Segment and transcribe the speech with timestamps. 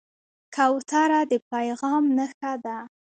[0.55, 2.77] کوتره د پیغام نښه ده.